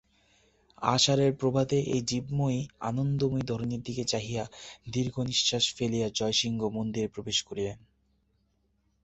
আষাঢ়ের 0.87 1.33
প্রভাতে 1.35 1.77
এই 1.87 2.01
জীবময়ী 2.01 2.59
আনন্দময়ী 2.81 3.43
ধরণীর 3.47 3.81
দিকে 3.81 4.03
চাহিয়া 4.03 4.43
দীর্ঘনিশ্বাস 4.89 5.63
ফেলিয়া 5.75 6.07
জয়সিংহ 6.13 6.61
মন্দিরে 6.69 7.07
প্রবেশ 7.07 7.37
করিলেন। 7.43 7.77